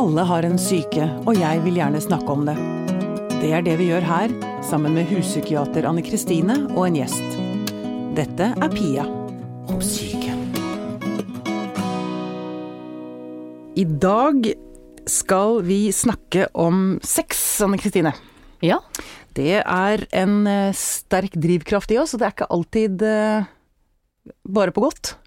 [0.00, 2.54] Alle har en syke, og jeg vil gjerne snakke om det.
[3.42, 4.32] Det er det vi gjør her,
[4.64, 7.34] sammen med huspsykiater Anne Kristine og en gjest.
[8.16, 9.04] Dette er Pia
[9.68, 10.32] om syke.
[13.76, 14.48] I dag
[15.04, 18.16] skal vi snakke om sex, Anne Kristine.
[18.64, 18.80] Ja.
[19.36, 23.50] Det er en eh, sterk drivkraft i oss, og det er ikke alltid eh,
[24.48, 25.18] bare på godt.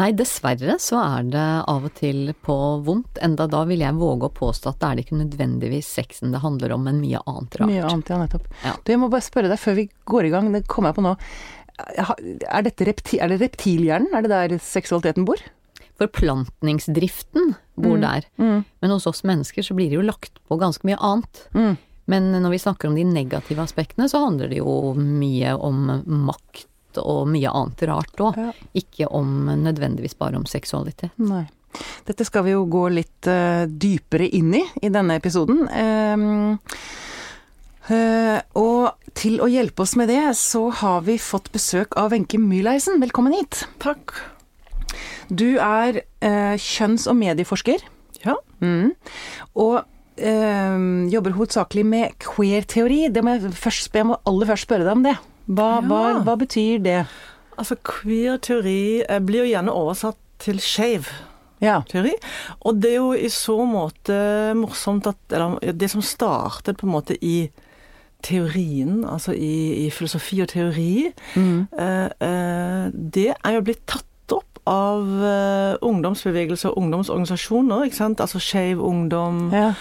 [0.00, 2.54] Nei, dessverre så er det av og til på
[2.86, 6.32] vondt, enda da vil jeg våge å påstå at det er det ikke nødvendigvis sexen
[6.32, 7.68] det handler om, men mye annet rart.
[7.68, 8.46] Mye annet, ja, nettopp.
[8.64, 8.72] Ja.
[8.80, 11.04] Du, jeg må bare spørre deg før vi går i gang, det kommer jeg på
[11.04, 11.12] nå.
[11.82, 14.16] Er, dette repti er det reptilhjernen?
[14.16, 15.44] Er det der seksualiteten bor?
[16.00, 18.64] Forplantningsdriften bor Mm, der, mm.
[18.80, 21.46] men hos oss mennesker så blir det jo lagt på ganske mye annet.
[21.52, 21.76] Mm.
[22.12, 25.84] Men når vi snakker om de negative aspektene, så handler det jo mye om
[26.26, 26.66] makt
[27.00, 28.38] og mye annet rart òg.
[28.38, 28.52] Ja.
[28.78, 31.12] Ikke om nødvendigvis bare om seksualitet.
[31.22, 31.46] Nei.
[32.04, 35.64] Dette skal vi jo gå litt uh, dypere inn i i denne episoden.
[35.72, 36.58] Um,
[37.88, 42.40] uh, og til å hjelpe oss med det, så har vi fått besøk av Wenche
[42.40, 43.00] Myhleisen.
[43.00, 43.64] Velkommen hit.
[43.82, 44.14] Takk.
[45.32, 47.88] Du er uh, kjønns- og medieforsker.
[48.22, 48.36] Ja.
[48.62, 48.92] Mm.
[49.58, 49.80] Og
[50.22, 50.78] eh,
[51.12, 53.08] jobber hovedsakelig med queer-teori.
[53.12, 55.16] Det må jeg, først, jeg må aller først spørre deg om det.
[55.48, 55.80] Hva, Ja.
[55.88, 57.06] hva, hva betyr det?
[57.58, 61.06] Altså, queer teori eh, blir jo gjerne oversatt til skeiv
[61.62, 61.82] Ja.
[61.88, 62.12] teori.
[62.66, 66.92] Og det er jo i så måte morsomt at Eller det som startet på en
[66.92, 67.50] måte i
[68.22, 71.68] teorien, altså i, i filosofi og teori, Mm.
[71.78, 78.20] eh, eh, det er jo blitt tatt opp av eh, ungdomsbevegelser og ungdomsorganisasjoner, ikke sant.
[78.20, 79.50] Altså Skeiv Ungdom.
[79.52, 79.72] ja.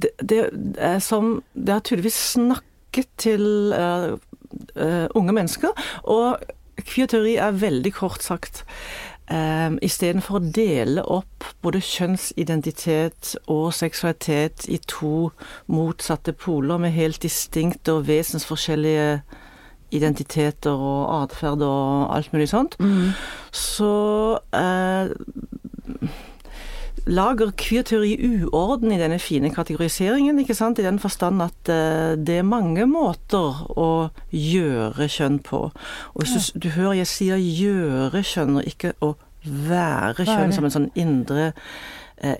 [0.00, 0.40] det, det,
[0.78, 3.72] er som, det har tydeligvis snakket til
[4.76, 5.74] eh, eh, unge mennesker.
[6.02, 6.38] Og
[6.86, 8.64] queer teori er veldig kort sagt
[9.30, 15.30] um, Istedenfor å dele opp både kjønnsidentitet og seksualitet i to
[15.68, 19.20] motsatte poler med helt distinkte og vesensforskjellige
[19.90, 23.10] identiteter og atferd og alt mulig sånt, Mm.
[23.52, 25.10] så eh,
[27.10, 30.78] lager queer teori uorden i denne fine kategoriseringen, ikke sant?
[30.78, 33.90] I den forstand at eh, det er mange måter å
[34.34, 35.64] gjøre kjønn på.
[36.14, 40.66] Og hvis du, du hører jeg sier gjøre kjønn, og ikke å være kjønn som
[40.68, 41.50] en sånn indre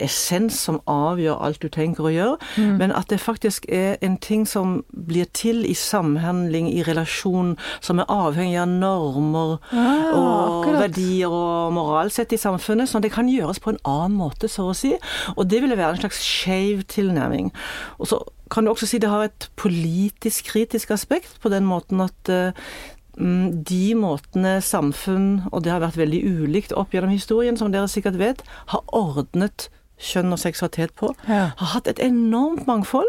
[0.01, 2.77] essens som avgjør alt du tenker å gjøre, Mm.
[2.79, 7.99] men at det faktisk er en ting som blir til i samhandling, i relasjon, som
[7.99, 10.81] er avhengig av normer Ah, og akkurat.
[10.91, 14.71] verdier og moralsett i samfunnet, sånn at det kan gjøres på en annen måte, så
[14.71, 14.95] å si.
[15.37, 17.51] Og det ville være en slags skeiv tilnærming.
[17.99, 18.21] Og så
[18.51, 22.53] kan du også si det har et politisk kritisk aspekt, på den måten at eh,
[23.17, 28.19] de måtene samfunn, og det har vært veldig ulikt opp gjennom historien, som dere sikkert
[28.21, 29.69] vet, har ordnet
[30.01, 31.53] kjønn og seksualitet på, Ja.
[31.57, 33.07] har hatt et enormt mangfold.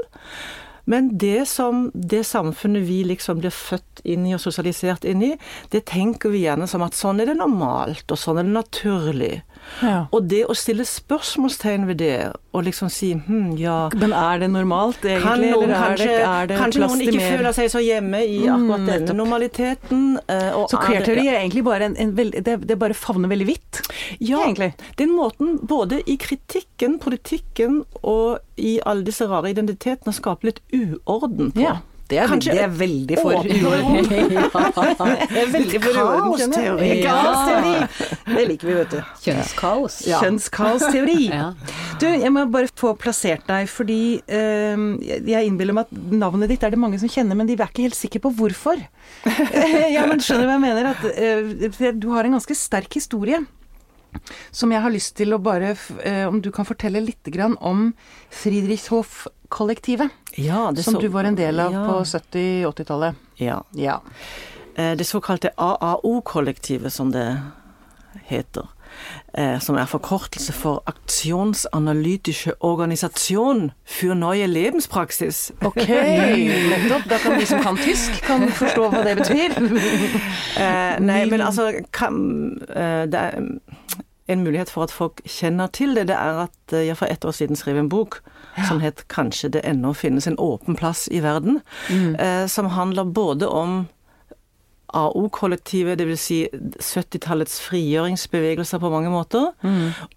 [0.85, 5.37] Men det som det samfunnet vi liksom blir født inn i og sosialisert inn i,
[5.69, 9.41] det tenker vi gjerne som at sånn er det normalt, og sånn er det naturlig.
[9.81, 10.05] Ja.
[10.13, 12.15] Og det å stille spørsmålstegn ved det,
[12.53, 15.23] og liksom si hm, ja Men er det normalt, egentlig?
[15.23, 17.37] kan noen eller er kanskje, det, er det kanskje noen ikke mer?
[17.37, 20.03] føler seg så hjemme i akkurat Mm, denne mm, normaliteten.
[20.27, 23.47] eh, Så er queer-teori er egentlig bare en, en veld, det, det bare favner veldig
[23.47, 23.81] vidt,
[24.19, 24.73] Ja, egentlig.
[24.97, 31.51] den måten både i kritikken, politikken og i alle disse rare identitetene skaper litt uorden
[31.55, 31.61] på.
[31.63, 31.79] Ja.
[32.11, 34.39] Det er, Kanskje det er veldig for uorden.
[35.95, 36.89] Kaosteori.
[37.05, 37.75] Kaosteori.
[38.27, 38.99] Det liker vi, vet du.
[39.25, 40.01] Kjønnskaos.
[40.09, 41.19] Kjønnskaosteori.
[41.31, 41.53] Ja.
[42.01, 44.83] Du, jeg må bare få plassert deg, fordi eh,
[45.29, 47.85] jeg innbiller meg at navnet ditt er det mange som kjenner, men de er ikke
[47.85, 48.81] helt sikre på hvorfor.
[49.95, 50.91] ja, men skjønner du hva jeg mener?
[50.91, 53.39] At eh, du har en ganske sterk historie.
[54.51, 55.69] Som jeg har lyst til å bare
[56.03, 57.93] eh, Om du kan fortelle litt grann om
[59.55, 60.09] Friedrichshof-kollektivet.
[60.35, 61.85] Ja, det Som så- du var en del av ja.
[61.87, 63.15] på 70-80-tallet.
[63.35, 63.63] Ja.
[63.71, 64.01] Ja.
[64.75, 67.37] Eh, Det såkalte AAO-kollektivet, som det
[68.25, 68.67] heter.
[69.33, 75.51] eh, Som er forkortelse for Aksjonsanalytische Organisation für neue Lebenspraxis.
[75.61, 77.09] Ok, nettopp.
[77.09, 79.49] Da kan de som kan tysk, kan forstå hva det betyr.
[80.61, 82.59] Eh, nei, men altså kan,
[83.11, 83.41] Det er
[84.31, 86.07] en mulighet for at folk kjenner til det.
[86.07, 88.21] Det er at eh, jeg for ett år siden skrev en bok
[88.67, 91.61] som het 'Kanskje det ennå finnes en åpen plass i verden',
[92.19, 93.87] eh, som handler både om
[94.93, 96.19] AO-kollektivet, dvs.
[96.19, 96.47] Si
[96.79, 99.51] 70-tallets frigjøringsbevegelser på mange måter,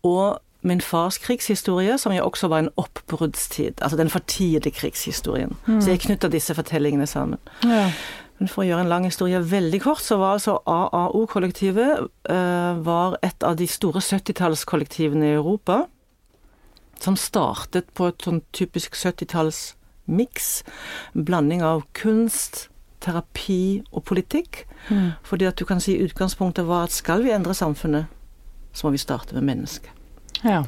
[0.03, 5.57] og min fars krigshistorie, som jo også var en oppbruddstid, altså den fortidige krigshistorien.
[5.81, 7.39] Så jeg knytter disse fortellingene sammen.
[7.65, 7.91] Ja.
[8.41, 13.19] Men for å gjøre en lang historie veldig kort, så var altså AAO-kollektivet eh, var
[13.23, 15.85] et av de store 70-tallskollektivene i Europa.
[17.05, 20.63] som startet på et sånn typisk 70-talls-miks.
[21.13, 22.69] Blanding av kunst,
[23.05, 24.63] terapi og politikk.
[24.89, 25.11] Mm.
[25.27, 28.07] Fordi at du kan si utgangspunktet var at skal vi endre samfunnet,
[28.73, 29.91] så må vi starte med mennesket.
[30.45, 30.63] Ja.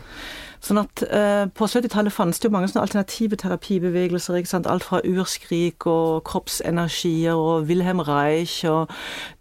[0.67, 4.41] Sånn at eh, På 70-tallet fantes det jo mange sånne alternative terapibevegelser.
[4.41, 4.67] ikke sant?
[4.71, 8.91] Alt fra urskrik og kroppsenergier og Wilhelm Reich og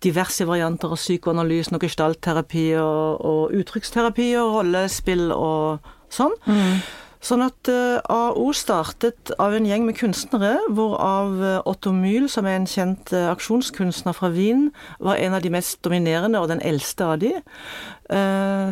[0.06, 6.38] diverse varianter av psykoanalysen og gestaltterapi og, og uttrykksterapi og rollespill og sånn.
[6.46, 6.78] Mm.
[7.26, 12.46] Sånn at eh, AO startet av en gjeng med kunstnere, hvorav eh, Otto Mühl, som
[12.46, 14.68] er en kjent eh, aksjonskunstner fra Wien,
[15.02, 17.34] var en av de mest dominerende og den eldste av de.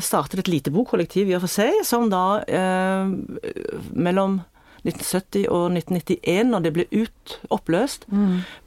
[0.04, 2.44] Startet et lite bokkollektiv i og for seg, som da
[3.98, 4.36] mellom
[4.86, 8.06] 1970 og 1991, når det ble ut, oppløst,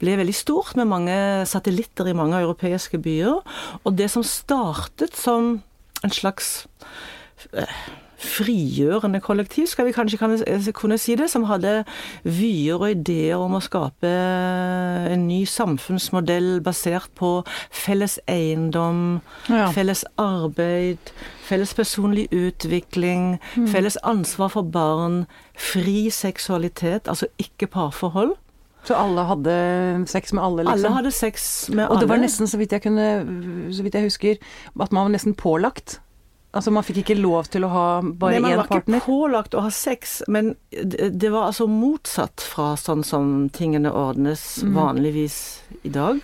[0.01, 1.15] ble veldig stort med mange
[1.47, 3.39] satellitter i mange europeiske byer.
[3.87, 5.53] Og det som startet som
[6.03, 6.65] en slags
[8.17, 10.17] frigjørende kollektiv, skal vi kanskje
[10.73, 11.83] kunne si det, som hadde
[12.25, 14.09] vyer og ideer om å skape
[15.13, 19.69] en ny samfunnsmodell basert på felles eiendom, Ja.
[19.71, 20.97] felles arbeid,
[21.47, 23.39] felles personlig utvikling,
[23.71, 25.25] felles ansvar for barn,
[25.55, 28.35] fri seksualitet, altså ikke parforhold.
[28.87, 30.85] Så alle hadde sex med alle, liksom?
[30.85, 31.93] Alle hadde sex med alle.
[31.95, 33.07] Og det var nesten, så vidt jeg kunne
[33.73, 34.37] Så vidt jeg husker,
[34.79, 35.99] at man var nesten pålagt.
[36.57, 38.97] Altså man fikk ikke lov til å ha bare Nei, man var partner.
[38.99, 43.91] ikke pålagt å ha sex, men det, det var altså motsatt fra sånn som tingene
[43.93, 44.73] ordnes Mm.
[44.73, 45.37] vanligvis
[45.85, 46.19] i dag.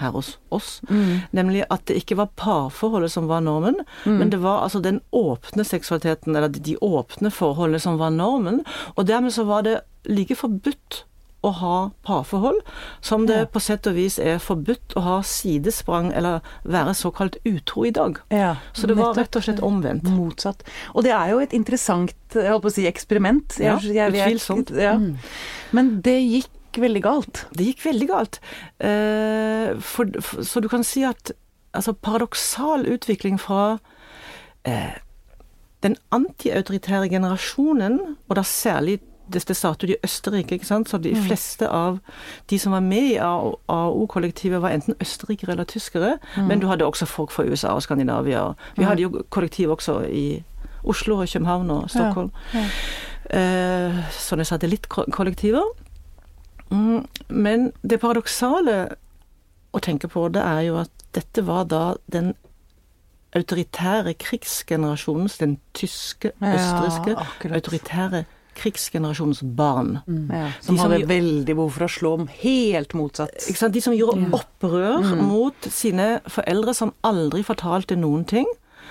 [0.00, 0.80] Her hos oss.
[0.88, 1.20] Mm.
[1.36, 3.76] Nemlig at det ikke var parforholdet som var normen,
[4.06, 4.18] Mm.
[4.18, 8.62] men det var altså den åpne seksualiteten, eller de åpne forholdene som var normen.
[8.96, 11.04] Og dermed så var det like forbudt
[11.42, 12.60] å ha parforhold,
[13.00, 13.44] som det Ja.
[13.46, 18.20] på sett og vis er forbudt å ha sidesprang, eller være såkalt utro i dag.
[18.30, 20.04] Ja, Så det var rett og slett omvendt.
[20.04, 20.62] Motsatt.
[20.94, 23.58] Og det er jo et interessant, jeg holdt på å si, eksperiment.
[23.58, 24.70] Ja, Jeg- jeg- utvilsomt.
[24.70, 24.94] Ja.
[24.96, 25.18] Mm.
[25.72, 26.48] Men det gikk
[26.80, 27.44] veldig galt.
[27.52, 28.38] Det gikk veldig galt.
[28.80, 31.32] Eh, for, for, så du kan si at
[31.74, 33.78] altså paradoksal utvikling fra
[34.64, 34.94] eh,
[35.82, 39.00] den antiautoritære generasjonen, og da særlig
[39.40, 40.88] startet i Østerrike, ikke sant?
[40.88, 41.98] så de fleste av
[42.50, 47.06] de som var med i AO-kollektivet var enten østerrikere eller tyskere, men du hadde også
[47.06, 48.52] folk fra USA og Skandinavia.
[48.76, 50.42] Vi hadde jo kollektiv også i
[50.84, 52.30] Oslo og København og Stockholm.
[52.54, 52.66] Ja.
[53.38, 55.62] Eh, sånne satellittkollektiver.
[56.70, 58.96] Mm, men det paradoksale
[59.72, 62.34] å tenke på, det er jo at dette var da den
[63.36, 68.24] autoritære krigsgenerasjonens, den tyske, Ja, østerrikske, ja, autoritære
[68.54, 70.00] krigsgenerasjonens barn.
[70.30, 73.30] Ja, som som hadde veldig behov for å slå om helt motsatt.
[73.48, 73.74] Ikke sant?
[73.74, 74.38] De som gjorde Ja.
[74.40, 75.24] opprør Mm.
[75.28, 78.46] mot sine foreldre som aldri fortalte noen ting.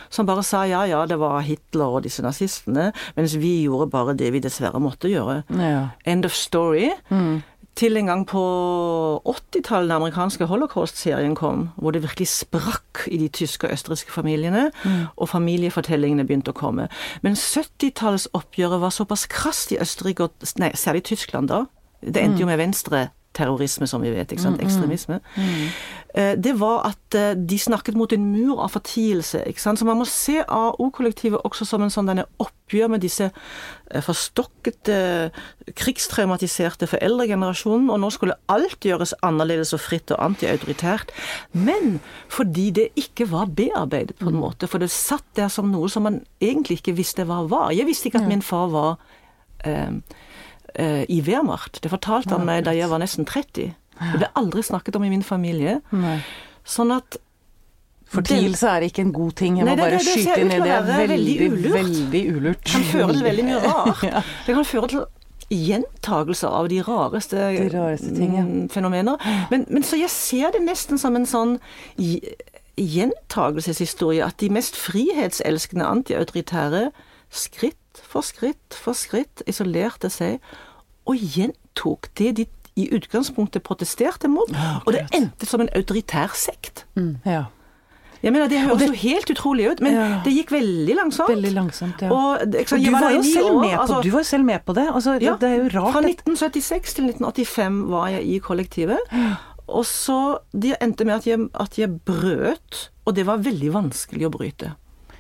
[0.10, 4.13] Som bare sa ja, ja, det var Hitler og disse nazistene, mens vi gjorde bare
[4.18, 5.44] det vi dessverre måtte gjøre.
[5.50, 5.90] Ja.
[6.06, 6.92] End of story.
[7.10, 7.44] Mm.
[7.75, 8.41] Til en gang på
[9.25, 14.71] 80-tallet den amerikanske holocaust-serien kom, hvor det virkelig sprakk i de tyske og østerrikske familiene,
[15.15, 16.89] og familiefortellingene begynte å komme.
[17.23, 21.63] Men 70-tallsoppgjøret var såpass krast i Østerrike, og nei, særlig Tyskland da.
[22.01, 22.59] Det endte jo med
[23.31, 24.62] venstreterrorisme, som vi vet, ikke sant?
[24.62, 25.19] ekstremisme.
[26.13, 29.44] Eh, Det var at eh, de snakket mot en mur av fortielse.
[29.57, 33.31] Så man må se AO-kollektivet også som en sånn denne oppgjør med disse
[33.92, 35.32] eh, forstokkete,
[35.75, 41.12] krigstraumatiserte foreldregenerasjonen, og nå skulle alt gjøres annerledes og fritt og antiautoritært.
[41.53, 45.89] Men fordi det ikke var bearbeidet på en måte, for det satt der som noe
[45.89, 47.72] som man egentlig ikke visste hva var.
[47.72, 48.98] Jeg visste ikke at min far var
[49.63, 49.96] eh,
[50.75, 51.82] eh, i Wehrmacht.
[51.84, 53.74] Det fortalte han meg da jeg var nesten 30.
[54.01, 55.82] Det ble aldri snakket om i min familie.
[55.92, 56.20] Nei.
[56.66, 57.18] Sånn at
[58.12, 59.56] Fortielse er ikke en god ting.
[59.58, 60.63] Jeg Nei, det- bare det- det skyte inn i det.
[60.63, 60.72] det.
[60.72, 62.63] er Veldig, veldig veldig, ulurt.
[62.63, 64.04] Det kan føre til veldig mye rart.
[64.04, 64.22] Ja.
[64.46, 65.06] Det kan føre til
[65.51, 68.42] gjentagelser av de rareste, De rareste ting, ja.
[68.44, 69.16] mm, fenomener.
[69.51, 71.58] Men, men så jeg ser det nesten som en sånn
[72.78, 76.92] gjentagelseshistorie, at de mest frihetselskende antiautoritære
[77.32, 80.39] skritt for skritt for skritt isolerte seg
[81.10, 82.45] og gjentok det de
[82.79, 84.48] i utgangspunktet protesterte mot,
[84.86, 86.86] og det endte som en autoritær sekt.
[87.25, 87.45] Ja.
[88.21, 90.21] Jeg mener, Det høres jo helt utrolig ut, men Ja.
[90.24, 91.29] det gikk veldig langsomt.
[91.29, 92.12] Veldig langsomt, ja.
[92.12, 94.88] Og, Og du var jo selv med på, altså- du var selv med på det.
[94.93, 95.93] Altså, ja, det er jo rart.
[95.93, 99.00] Fra 1976 til 1985 var jeg i kollektivet.
[99.67, 104.25] Og så Det endte med at jeg, at jeg brøt, og det var veldig vanskelig
[104.27, 104.75] å bryte.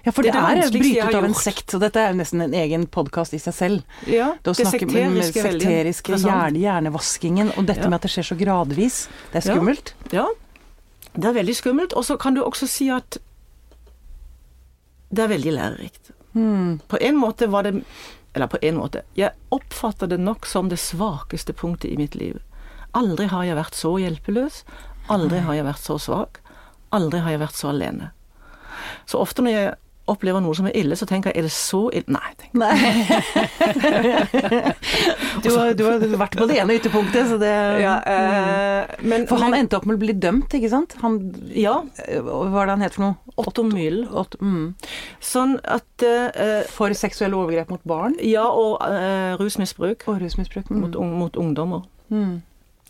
[0.05, 2.41] Ja, for Det det, er er brytet har av en sekt, og dette er nesten
[2.41, 3.83] en egen podkast i seg selv.
[4.09, 7.89] Ja, Det å snakke med sekteriske er sekteriske hjerne, hjernevaskingen, og dette Ja.
[7.89, 9.07] med at det skjer så gradvis.
[9.31, 9.55] Det er Ja.
[9.55, 9.93] skummelt.
[10.11, 10.27] Ja,
[11.13, 11.93] det er veldig skummelt.
[11.93, 13.17] Og så kan du også si at
[15.13, 16.11] det er veldig lærerikt.
[16.33, 16.79] Hmm.
[16.87, 17.83] På en måte var det
[18.33, 19.01] Eller på en måte.
[19.13, 22.39] Jeg oppfatter det nok som det svakeste punktet i mitt liv.
[22.95, 24.63] Aldri har jeg vært så hjelpeløs.
[25.09, 26.39] Aldri har jeg vært så svak.
[26.93, 28.11] Aldri har jeg vært så alene.
[29.05, 29.75] Så ofte når jeg
[30.09, 32.31] opplever noe som er ille, så tenker jeg er det så ille Nei.
[32.57, 32.73] Nei.
[35.43, 37.51] du, har, du har vært på det ene ytterpunktet, så det
[37.83, 40.91] Ja, øh, men, For han men, endte opp med å bli dømt, ikke sant?
[41.03, 41.13] Han,
[41.55, 41.75] Ja.
[42.25, 43.15] Hva var det han het for noe?
[43.41, 43.99] Otto Myhl.
[44.41, 44.65] Mm.
[45.23, 50.65] Sånn at øh, For seksuelle overgrep mot barn Ja, og øh, rusmisbruk og rusmisbruk.
[50.71, 50.77] Mm.
[50.85, 51.81] mot, mot ungdommer.
[52.11, 52.41] Mm.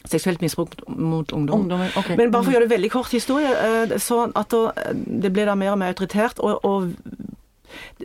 [0.10, 1.66] Seksuelt misbruk mot, ungdom.
[1.66, 1.92] Ungdommer.
[2.00, 2.16] Ok.
[2.18, 4.56] Men bare for å gjøre det veldig kort historie, eh, så at
[4.96, 6.94] det ble da mer og mer autoritært, og, og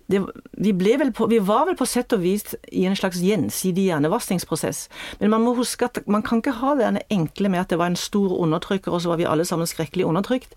[0.07, 0.21] det,
[0.53, 4.87] vi, vel på, vi var vel på sett og vis i en slags gjensidig hjernevaskingsprosess.
[5.21, 7.93] Men man må huske at man kan ikke ha det enkle med at det var
[7.93, 10.55] en stor undertrykker, og så var vi alle sammen skrekkelig undertrykt.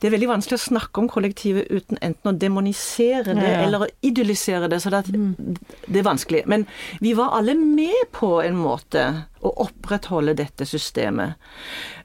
[0.00, 3.62] Det er veldig vanskelig å snakke om kollektivet uten enten å demonisere det Ja, ja.
[3.66, 4.80] eller å idyllisere det.
[4.82, 6.46] Så det, at- det er vanskelig.
[6.46, 6.66] Men
[7.00, 9.06] vi var alle med på en måte
[9.42, 11.34] å opprettholde dette systemet.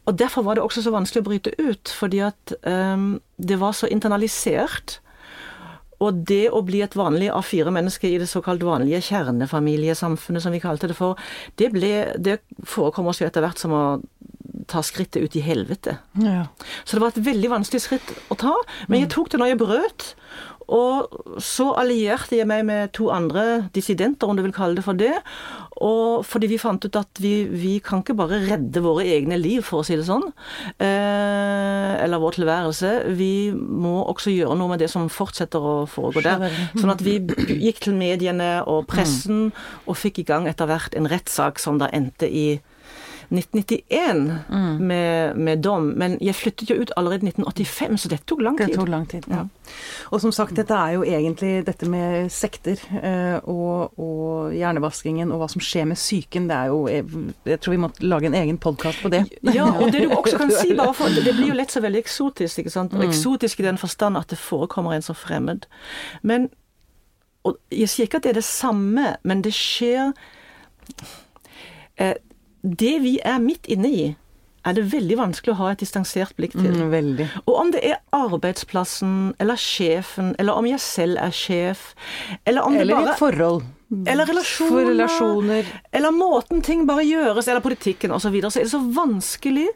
[0.07, 3.71] Og derfor var det også så vanskelig å bryte ut, fordi at um, det var
[3.73, 4.99] så internalisert.
[5.99, 10.87] Og det å bli et vanlig A4-menneske i det såkalt vanlige kjernefamiliesamfunnet, som vi kalte
[10.87, 11.19] det for,
[11.59, 13.83] det, ble, det forekom oss jo etter hvert som å
[14.71, 15.97] ta skrittet ut i helvete.
[16.21, 16.45] Ja.
[16.83, 18.55] Så det var et veldig vanskelig skritt å ta,
[18.87, 20.07] men jeg tok det når jeg brøt.
[20.69, 24.97] Og så allierte jeg meg med to andre dissidenter, om du vil kalle det for
[24.97, 25.15] det.
[25.81, 29.63] Og fordi vi fant ut at vi, vi kan ikke bare redde våre egne liv,
[29.65, 30.27] for å si det sånn.
[30.77, 32.93] Eh, eller vår tilværelse.
[33.17, 36.49] Vi må også gjøre noe med det som fortsetter å foregå der.
[36.77, 37.17] Sånn at vi
[37.65, 39.49] gikk til mediene og pressen
[39.87, 42.59] og fikk i gang etter hvert en rettssak som da endte i
[43.29, 45.93] 1991 med, med dom.
[45.97, 49.05] Men jeg flyttet jo ut allerede i 1985, så dette tok lang Det tok lang
[49.09, 49.27] tid.
[49.29, 49.43] Ja.
[50.09, 55.43] Og som sagt, dette er jo egentlig dette med sekter eh, og, og hjernevaskingen og
[55.43, 56.47] hva som skjer med psyken.
[56.49, 59.25] Det er jo Jeg tror vi må lage en egen podkast på det.
[59.53, 62.01] Ja, og det du også kan si, bare for Det blir jo lett så veldig
[62.01, 62.95] eksotisk, ikke sant.
[62.97, 65.69] Og eksotisk i den forstand at det forekommer en som fremmed.
[66.21, 66.49] Men
[67.43, 70.11] Og jeg sier ikke at det er det samme, men det skjer
[71.97, 72.17] eh,
[72.61, 74.07] Det vi er midt inne i,
[74.67, 76.73] er det veldig vanskelig å ha et distansert blikk til.
[76.75, 77.27] Mm, veldig.
[77.45, 81.93] Og om det er arbeidsplassen, eller sjefen, eller om jeg selv er sjef,
[82.45, 83.63] eller om Eller det i bare et forhold.
[84.05, 84.91] Eller relasjoner.
[84.91, 85.71] Relasjoner.
[85.93, 89.69] eller måten ting bare gjøres, eller politikken osv., så, videre, så er det så vanskelig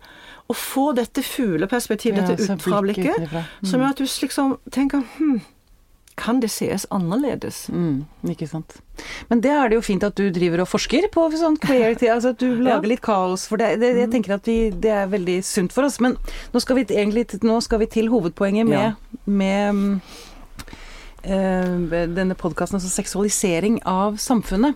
[0.52, 3.32] å få dette fugleperspektivet, dette ja, utenfra-blikket.
[3.32, 3.70] Mm.
[3.70, 5.40] som gjør at du liksom tenker hm,
[6.15, 7.67] kan det sees annerledes?
[7.74, 8.75] Mm, ikke sant.
[9.29, 12.29] Men det er det jo fint at du driver og forsker på sånn clarity, altså
[12.36, 13.48] at du lager litt kaos.
[13.50, 14.00] For det, det, Mm.
[14.03, 16.00] jeg tenker at vi, det er veldig sunt for oss.
[16.00, 16.17] Men
[16.53, 18.93] nå skal vi egentlig nå skal vi til hovedpoenget med, Ja.
[19.25, 20.01] med mm,
[21.24, 24.75] eh, denne podkasten, altså seksualisering av samfunnet.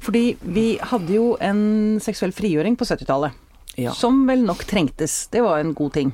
[0.00, 3.32] Fordi vi hadde jo en seksuell frigjøring på 70-tallet.
[3.78, 3.92] Ja.
[3.96, 5.28] Som vel nok trengtes.
[5.30, 6.12] Det var en god ting.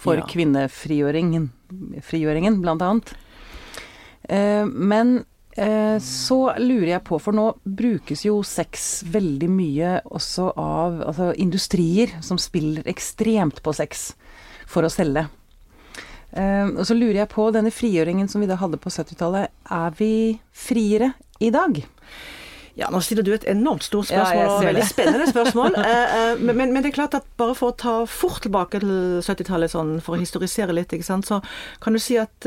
[0.00, 0.22] For Ja.
[0.24, 1.50] kvinnefrigjøringen,
[2.00, 3.12] frigjøringen, blant annet.
[4.30, 5.24] Eh, men
[5.56, 11.32] eh, så lurer jeg på, for nå brukes jo sex veldig mye også av altså,
[11.34, 14.12] industrier som spiller ekstremt på sex
[14.70, 15.26] for å selge.
[16.30, 19.96] Eh, og så lurer jeg på, denne frigjøringen som vi da hadde på 70-tallet, er
[19.98, 20.12] vi
[20.54, 21.82] friere i dag?
[22.78, 25.74] Ja, nå stiller du et enormt stort spørsmål, ja, og veldig spennende spørsmål.
[26.38, 28.92] Men, men, men det er klart at bare for å ta fort tilbake til
[29.26, 31.40] 70-tallet, sånn, for å historisere litt, så
[31.82, 32.46] kan du si at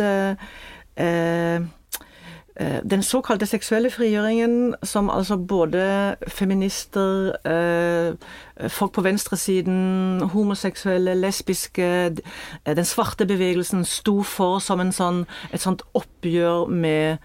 [2.83, 8.13] den såkalte seksuelle frigjøringen, som altså både feminister, eh,
[8.69, 11.83] folk på venstresiden, homoseksuelle, lesbiske,
[12.65, 17.17] eh, den svarte bevegelsen sto for som en sånn, et sånt oppgjør med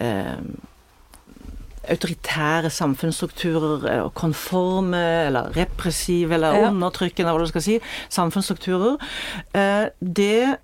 [0.00, 0.40] eh,
[1.88, 6.70] autoritære samfunnsstrukturer, eh, konforme eller repressive eller Ja.
[6.70, 8.96] undertrykkende, hva du skal si, samfunnsstrukturer,
[9.54, 10.56] eh, det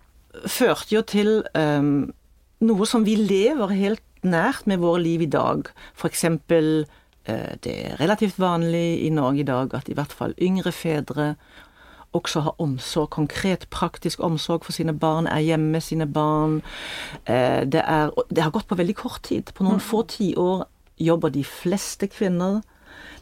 [0.47, 2.07] førte jo til eh,
[2.61, 5.71] noe som vi lever helt nært med våre liv i dag.
[6.05, 6.85] Eksempel
[7.25, 11.35] eh, det er relativt vanlig i Norge i dag at i hvert fall yngre fedre
[12.13, 16.61] også har omsorg, konkret praktisk omsorg for sine barn, er hjemme med sine barn.
[17.27, 19.53] Eh, Det, er, det har gått på veldig kort tid.
[19.55, 20.67] På noen få tiår
[20.99, 22.61] jobber de fleste kvinner.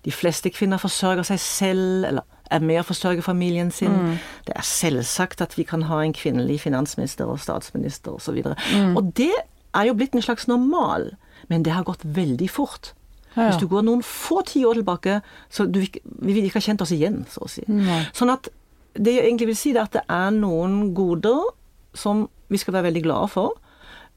[0.05, 4.19] De fleste kvinner forsørger seg selv, eller er med å forsørge familien sin.
[4.47, 8.41] Det er selvsagt at vi kan ha en kvinnelig finansminister og statsminister osv.
[8.43, 8.97] Og, mm.
[8.97, 9.35] og det
[9.77, 11.13] er jo blitt en slags normal,
[11.49, 12.93] men det har gått veldig fort.
[13.35, 13.51] Ja.
[13.51, 15.21] Hvis du går noen få tiår tilbake,
[15.53, 17.63] så du, vi ville ikke ha kjent oss igjen, så å si.
[17.71, 18.03] Nei.
[18.17, 18.51] Sånn at
[18.99, 21.53] det jeg egentlig vil si, det er at det er noen goder
[21.97, 23.59] som vi skal være veldig glade for.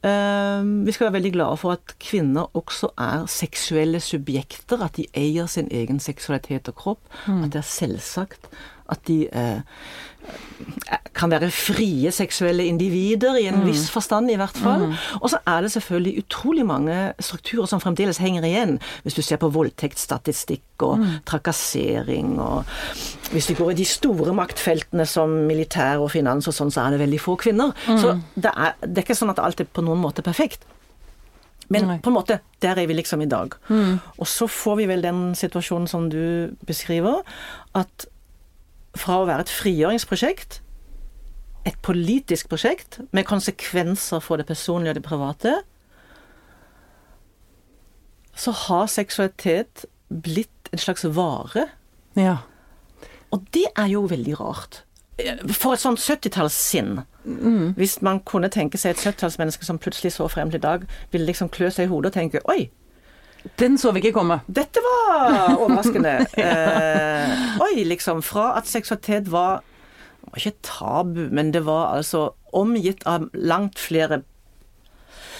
[0.02, 4.82] Eh, vi skal være veldig glade for at kvinner også er seksuelle subjekter.
[4.82, 7.04] At de eier sin egen seksualitet og kropp.
[7.28, 8.50] At det er selvsagt
[8.92, 9.62] at de eh,
[11.16, 14.88] kan være frie seksuelle individer, i en viss forstand i hvert fall.
[15.20, 18.78] Og så er det selvfølgelig utrolig mange strukturer som fremdeles henger igjen.
[19.04, 22.64] Hvis du ser på voldtektsstatistikk og trakassering og
[23.32, 26.92] Hvis du går i de store maktfeltene som militær og finans og sånn, så er
[26.92, 27.72] det veldig få kvinner.
[27.88, 30.66] Så det er, det er ikke sånn at alt er på noen måte perfekt.
[31.72, 33.56] Men på en måte, der er vi liksom i dag.
[34.18, 37.22] Og så får vi vel den situasjonen som du beskriver,
[37.74, 38.11] at
[38.98, 40.62] fra å være et frigjøringsprosjekt,
[41.66, 45.54] et politisk prosjekt med konsekvenser for det personlige og det private,
[48.36, 51.68] så har seksualitet blitt en slags vare.
[52.18, 52.38] Ja.
[53.32, 54.84] Og det er jo veldig rart.
[55.54, 57.04] For et sånt 70-tallssinn.
[57.78, 61.28] Hvis man kunne tenke seg et 70-tallsmenneske som plutselig så frem til i dag, ville
[61.30, 62.72] liksom klø seg i hodet og tenke Oi,
[63.60, 64.40] Den så vi ikke komme.
[64.48, 66.14] dette var overraskende.
[66.46, 68.22] eh, oi, liksom.
[68.26, 69.64] Fra at seksualitet var
[70.22, 74.22] det var ikke tabu, men det var altså omgitt av langt flere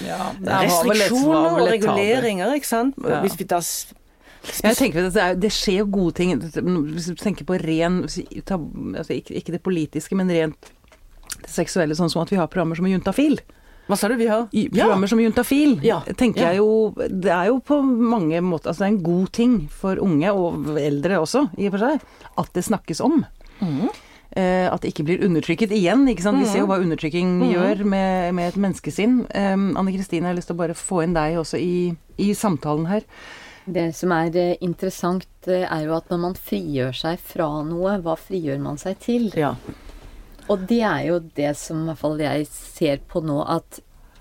[0.02, 2.98] Ja, restriksjoner og reguleringer, ikke sant.
[3.06, 3.22] Ja.
[3.22, 6.34] Hvis vi da Jeg tenker at det, er, det skjer jo gode ting.
[6.42, 10.72] Hvis du tenker på ren altså ikke, det politiske, men rent
[11.42, 13.38] det seksuelle, sånn som at vi har programmer som Juntafil.
[13.92, 14.46] Hva sa du vi har?
[14.56, 16.52] I- Programmer som Juntafil Ja, tenker ja.
[16.54, 20.00] jeg jo Det er jo på mange måter Altså det er en god ting for
[20.00, 22.08] unge, og eldre også, i og for seg,
[22.40, 23.20] at det snakkes om.
[23.60, 23.90] Mm.
[24.32, 26.06] Eh, at det ikke blir undertrykket igjen.
[26.08, 26.40] ikke sant?
[26.40, 27.46] Vi ser jo hva undertrykking mm.
[27.52, 29.26] gjør med, med et menneskesinn.
[29.28, 32.32] Eh, Anne Kristine, jeg har lyst til å bare få inn deg også i, i
[32.38, 33.04] samtalen her.
[33.66, 38.00] Det som er eh, interessant, eh, er jo at når man frigjør seg fra noe,
[38.02, 39.30] hva frigjør man seg til?
[39.38, 39.54] Ja.
[40.50, 43.80] Og det er jo det som i hvert fall jeg ser på nå, at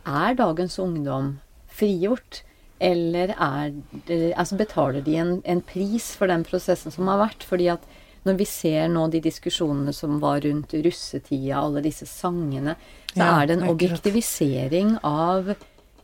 [0.09, 1.39] er dagens ungdom
[1.71, 2.43] frigjort?
[2.81, 3.73] Eller er
[4.09, 7.45] det, altså betaler de en, en pris for den prosessen som har vært?
[7.45, 7.85] Fordi at
[8.25, 12.77] når vi ser nå de diskusjonene som var rundt russetida, alle disse sangene,
[13.13, 15.55] så Ja, er det en objektivisering av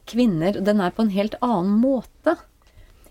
[0.08, 0.56] kvinner.
[0.56, 2.36] og Den er på en helt annen måte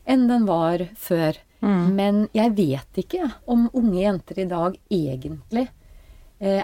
[0.05, 1.37] enn den var før.
[1.65, 5.69] Men jeg vet ikke om unge jenter i dag egentlig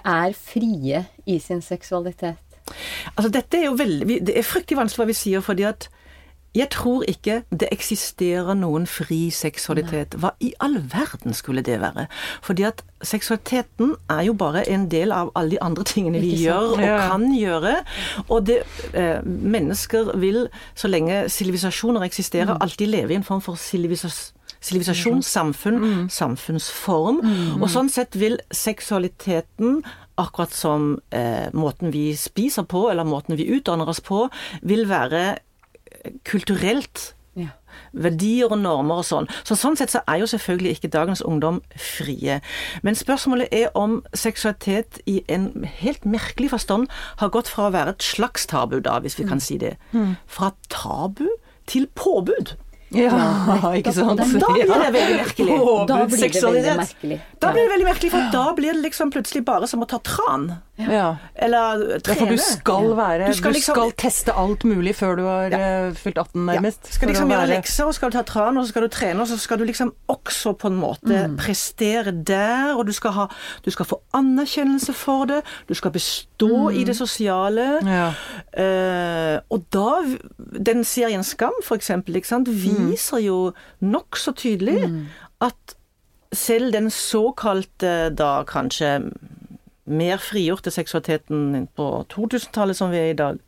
[0.03, 2.35] er frie i sin seksualitet.
[3.17, 5.89] Altså, dette er jo veldig Det er fryktelig vanskelig hva vi sier, fordi at
[6.55, 10.17] jeg tror ikke det eksisterer noen fri seksualitet.
[10.19, 12.07] Hva i all verden skulle det være?
[12.43, 16.73] Fordi at seksualiteten er jo bare en del av alle de andre tingene vi gjør
[16.73, 16.97] og Ja.
[17.07, 17.75] kan gjøre.
[18.29, 18.63] Og det,
[18.93, 24.35] eh, mennesker vil, så lenge sivilisasjoner eksisterer, alltid leve i en form for sivilisasjon.
[24.61, 27.21] Sivilisasjon, samfunn, samfunnsform.
[27.61, 29.81] Og sånn sett vil seksualiteten,
[30.21, 34.27] akkurat som eh, måten vi spiser på, eller måten vi utdanner oss på,
[34.61, 37.47] vil være eh, kulturelt Ja.
[37.95, 39.27] verdier og normer og sånn.
[39.47, 42.41] Så sånn sett så er jo selvfølgelig ikke dagens ungdom frie.
[42.83, 46.89] Men spørsmålet er om seksualitet i en helt merkelig forstand
[47.21, 49.77] har gått fra å være et slags tabu, da, hvis vi kan si det,
[50.27, 51.29] fra tabu
[51.71, 52.57] til påbud.
[52.91, 53.19] Ja,
[53.79, 54.19] ikke sant?
[54.19, 55.57] Da Da blir det veldig merkelig.
[55.87, 57.19] Da blir det veldig merkelig.
[57.39, 60.01] Da blir det veldig merkelig, for da blir det liksom plutselig bare som å ta
[60.03, 60.49] tran.
[60.79, 61.17] Ja.
[61.35, 62.15] Eller trene.
[62.15, 65.23] Ja, for du skal være Du skal Du skal, liksom- teste alt mulig før du
[65.25, 65.91] har ja.
[65.91, 66.79] fylt 18, nærmest.
[66.85, 66.91] Ja.
[66.91, 69.27] Skal liksom gjøre lekser, og skal du ta tran, og så skal du trene, og
[69.27, 73.27] så skal du liksom også på en måte prestere der, og du skal, ha,
[73.65, 77.81] du skal få anerkjennelse for det, du skal bestå i det sosiale.
[77.85, 78.13] Ja.
[78.57, 80.17] Uh, og da
[80.65, 85.07] Den serien Skam, for eksempel, sant, viser jo nokså tydelig
[85.41, 85.75] at
[86.33, 89.11] selv den såkalte, da kanskje
[89.87, 93.39] mer frigjorte seksualiteten på 2000-tallet som vi er i dag,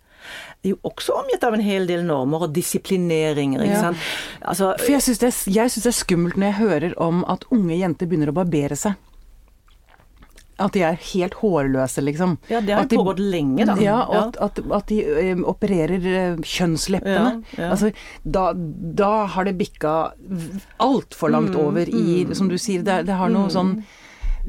[0.63, 3.81] er jo også omgitt av en hel del normer og disiplineringer, ikke Ja.
[3.81, 3.97] sant.
[4.41, 8.07] Altså, For jeg syns det, det er skummelt når jeg hører om at unge jenter
[8.07, 8.93] begynner å barbere seg.
[10.59, 12.37] At de er helt hårløse, liksom.
[12.47, 13.75] ja, det har de- pågått lenge, da.
[13.81, 17.43] Ja, og at, at, at de ø, opererer ø, kjønnsleppene.
[17.57, 17.69] Ja, ja.
[17.71, 17.91] Altså,
[18.23, 20.13] da, da har det bikka
[20.79, 23.83] altfor langt Mm, over i Som du sier, det, det har noe sånn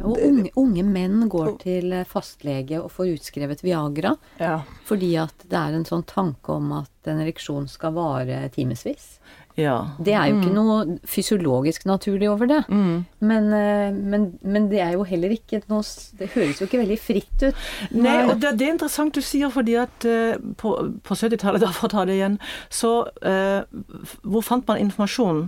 [0.02, 4.62] Og unge, unge menn går til eh, fastlege og får utskrevet Viagra Ja.
[4.84, 9.18] fordi at det er en sånn tanke om at en ereksjon skal vare timevis.
[9.54, 9.94] Ja.
[10.02, 12.60] Det er jo ikke noe fysiologisk naturlig over det.
[12.68, 15.84] Men, eh, men, men det er jo heller ikke noe
[16.18, 17.60] Det høres jo ikke veldig fritt ut.
[17.94, 20.74] Nei, og det, det er interessant du sier, fordi at eh, på,
[21.06, 22.40] på 70-tallet, da for å ta det igjen,
[22.72, 23.62] så uh,
[24.26, 25.46] Hvor fant man informasjon?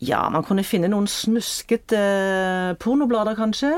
[0.00, 3.70] Ja, man kunne finne noen snuskete eh, pornoblader, kanskje.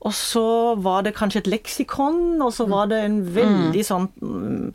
[0.00, 0.44] Og så
[0.80, 4.72] var det kanskje et leksikon, og så var det en veldig sånn mm,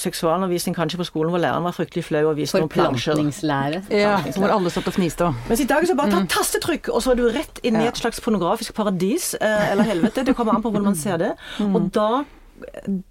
[0.00, 3.12] seksualundervisning kanskje på skolen hvor læreren var fryktelig flau og viste noen plansjer.
[3.14, 3.82] Forplantningslære.
[3.92, 7.04] Ja, hvor alle satt og fniste og Mens i dag så bare ta tastetrykk, og
[7.04, 9.34] så er du rett inn i et slags pornografisk paradis.
[9.40, 10.24] eh, Eller helvete.
[10.24, 11.34] Det kommer an på hvordan man ser det.
[11.60, 12.24] Og da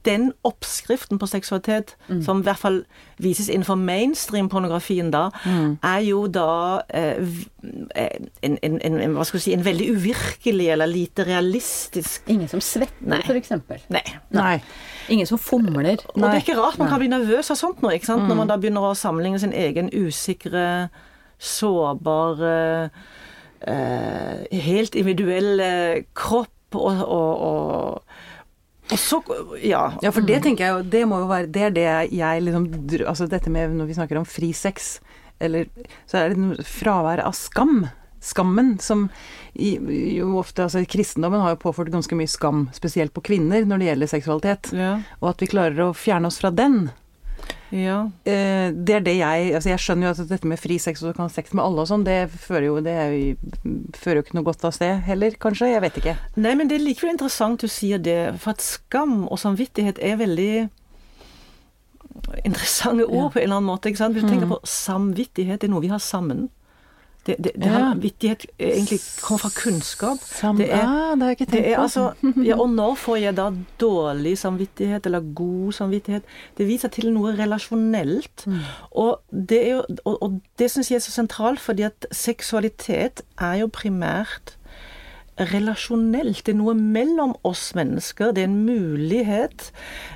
[0.05, 2.79] den oppskriften på seksualitet som i hvert fall
[3.21, 5.25] vises innenfor mainstream-pornografien da,
[5.83, 7.19] er jo da eh,
[7.95, 12.49] eh, en, en, en, hva skal du si, en veldig uvirkelig eller lite realistisk Ingen
[12.51, 13.81] som svetter, eksempel.
[13.91, 14.03] Nei.
[14.35, 14.55] Nei.
[15.09, 16.03] Ingen som fomler.
[16.13, 18.27] Og det er ikke rart man kan bli nervøs av sånt nå, ikke sant?
[18.29, 20.89] når man da begynner å sammenligne sin egen usikre,
[21.39, 22.89] sårbare,
[23.61, 25.69] eh, helt individuelle
[26.17, 28.08] kropp og, og, og
[28.97, 29.21] så
[29.61, 29.93] Ja.
[30.01, 32.65] Ja, for det tenker jeg jo Det må jo være Det er det jeg liksom
[33.05, 34.99] Altså dette med når vi snakker om fri sex,
[35.39, 35.67] eller
[36.07, 37.87] Så er det noe fravær av skam.
[38.19, 39.09] Skammen som
[39.55, 43.87] jo ofte Altså kristendommen har jo påført ganske mye skam, spesielt på kvinner, når det
[43.91, 44.71] gjelder seksualitet.
[44.75, 44.99] Ja.
[45.21, 46.89] Og at vi klarer å fjerne oss fra den.
[47.75, 47.97] Ja.
[48.25, 51.13] Eh, det er det jeg Altså jeg skjønner jo at dette med fri sex og
[51.17, 53.15] kan ha sex med alle og sånn, det fører jo Det er
[53.97, 55.71] fører jo ikke noe godt av sted heller, kanskje.
[55.73, 56.15] Jeg vet ikke.
[56.41, 60.19] Nei, men det er likevel interessant du sier det, for at skam og samvittighet er
[60.19, 60.53] veldig
[62.45, 63.89] interessante ord på en eller annen måte.
[63.89, 64.17] ikke sant?
[64.17, 66.49] Hvis du tenker på samvittighet, det er noe vi har sammen.
[67.27, 67.93] Det, det, det Ja.
[67.93, 70.17] vittighet egentlig kommer fra kunnskap.
[70.23, 71.81] Sam, Det er- ah, det har jeg ikke tenkt på.
[71.81, 72.13] altså,
[72.45, 76.23] ja, og når får jeg da dårlig samvittighet eller god samvittighet?
[76.57, 78.45] Det viser til noe relasjonelt.
[78.91, 83.21] Og det, er jo, og, og det syns jeg er så sentralt, fordi at seksualitet
[83.39, 84.55] er jo primært
[85.39, 86.45] relasjonelt.
[86.45, 88.33] Det er noe mellom oss mennesker.
[88.35, 89.71] Det er en mulighet.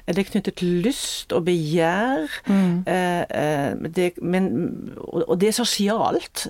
[0.07, 2.27] Det er knyttet til lyst og begjær.
[2.47, 2.83] Mm.
[2.87, 4.49] eh, det, men,
[4.97, 6.47] og, og det er sosialt.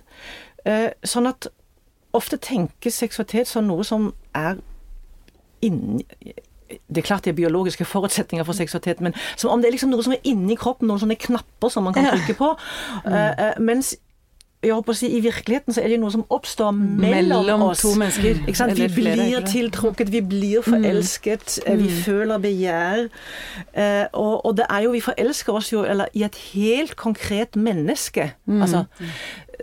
[0.65, 1.49] Eh, sånn at
[2.13, 4.59] ofte tenkes seksualitet som noe som er
[5.63, 6.05] inni
[6.73, 9.91] det er klart det er biologiske forutsetninger for seksualitet, men som om det er liksom
[9.93, 12.49] noe som er inni kroppen, noen sånne knapper som man kan trykke på.
[13.05, 13.11] Ja.
[13.11, 13.13] Mm.
[13.13, 13.93] Uh, mens
[14.63, 17.83] jeg håper å si, i virkeligheten så er det noe som oppstår mellom, Mellom oss.
[17.83, 18.73] to mennesker, Ikke sant?
[18.77, 21.81] Vi blir flere, tiltrukket, vi blir forelsket, mm.
[21.81, 23.07] vi føler begjær.
[23.73, 27.59] Eh, og, og det er jo, vi forelsker oss jo eller, i et helt konkret
[27.59, 28.31] menneske.
[28.47, 28.85] Altså,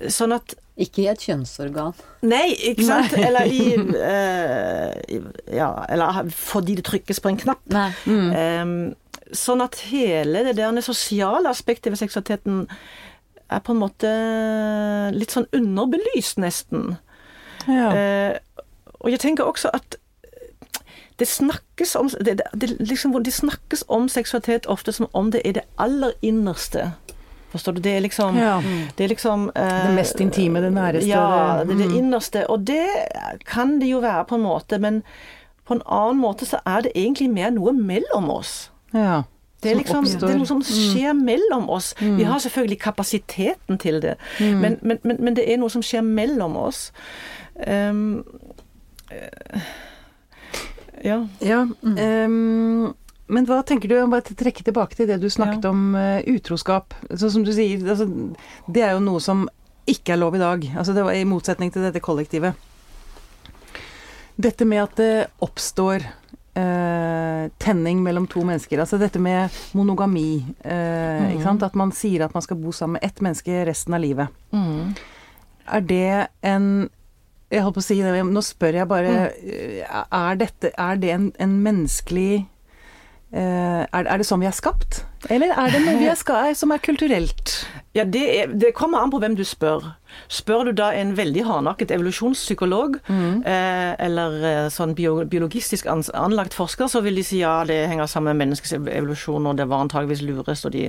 [0.09, 1.93] sånn at Ikke i et kjønnsorgan.
[2.25, 3.13] Nei, ikke sant?
[3.19, 3.75] Eller i,
[4.15, 5.19] eh,
[5.53, 7.61] Ja, eller fordi det trykkes på en knapp.
[7.75, 7.91] Nei.
[8.09, 8.73] Eh,
[9.37, 12.65] sånn at hele det der sosiale aspektet ved seksualiteten
[13.51, 14.11] er på en måte
[15.15, 16.97] litt sånn underbelyst, nesten.
[17.69, 17.91] Ja.
[17.93, 18.39] Eh,
[19.01, 19.97] og jeg tenker også at
[21.21, 25.59] det snakkes om det, det, liksom, det snakkes om seksualitet ofte som om det er
[25.59, 26.93] det aller innerste.
[27.53, 27.81] Forstår du?
[27.85, 28.61] Det er liksom Ja.
[28.97, 31.97] Det er liksom eh, Det mest intime, det næreste, Ja, det- det det mm.
[31.99, 32.47] innerste.
[32.51, 32.87] Og det
[33.45, 35.03] kan det jo være på en måte, men
[35.67, 38.71] på en annen måte så er det egentlig mer noe mellom oss.
[38.95, 39.23] ja.
[39.61, 41.91] Det er, liksom, det er noe som skjer mellom oss.
[42.01, 46.01] Vi har selvfølgelig kapasiteten til det, men, men, men, men det er noe som skjer
[46.07, 46.87] mellom oss.
[47.67, 48.23] Um,
[51.05, 51.19] ja.
[51.45, 52.95] Ja, um,
[53.31, 55.71] men hva tenker du om bare trekke tilbake til det du snakket Ja.
[55.75, 56.97] om uh, utroskap?
[57.13, 58.09] Sånn som du sier, altså,
[58.67, 59.45] det er jo noe som
[59.91, 60.65] ikke er lov i dag.
[60.73, 62.57] Altså, det var I motsetning til dette kollektivet.
[64.41, 65.13] Dette med at det
[65.45, 66.09] oppstår
[66.55, 68.81] tenning mellom to mennesker.
[68.83, 70.43] Altså dette med monogami.
[70.65, 71.63] Eh, ikke sant?
[71.63, 74.41] At man sier at man skal bo sammen med ett menneske resten av livet.
[74.53, 74.95] Mm.
[75.71, 76.89] Er det en
[77.51, 80.05] Jeg holdt på å si nå spør jeg bare mm.
[80.07, 82.45] Er, dette, er det en, en menneskelig eh,
[83.33, 85.05] er, er det sånn vi er skapt?
[85.29, 87.53] Eller er det noe vi er ska, som er kulturelt?
[87.95, 89.83] Ja, det, er, det kommer an på hvem du spør.
[90.31, 96.89] Spør du da en veldig hardnakket evolusjonspsykolog eh, eller eh, sånn bio, biologistisk anlagt forsker,
[96.91, 100.23] så vil de si ja, det henger sammen med menneskets evolusjon, og det var antageligvis
[100.25, 100.87] lurest, og de,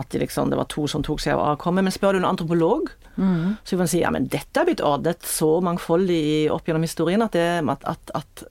[0.00, 1.86] at de liksom, det var to som tok seg av avkommet.
[1.86, 2.90] Men spør du en antropolog,
[3.20, 7.22] så vil han si ja, men dette er blitt ordnet så mangfoldig opp gjennom historien
[7.24, 8.44] at det, at, at, at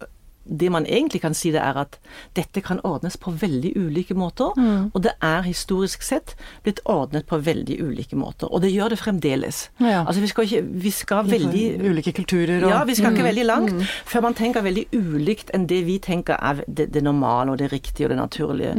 [0.50, 1.98] det man egentlig kan si, det er at
[2.36, 4.58] dette kan ordnes på veldig ulike måter.
[4.94, 6.36] Og det er historisk sett
[6.66, 8.50] blitt ordnet på veldig ulike måter.
[8.52, 9.70] Og det gjør det fremdeles.
[9.80, 10.02] Ja.
[10.08, 13.46] Altså vi skal ikke Vi skal veldig Ulike kulturer og ja, vi skal ikke veldig
[13.46, 17.58] langt før man tenker veldig ulikt enn det vi tenker er det, det normale og
[17.62, 18.74] det riktige og det naturlige.